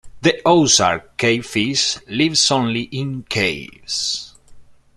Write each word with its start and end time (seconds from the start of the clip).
The 0.23 0.41
Ozark 0.47 1.15
cavefish 1.15 1.99
lives 2.07 2.49
only 2.49 2.85
in 2.91 3.21
caves. 3.29 4.33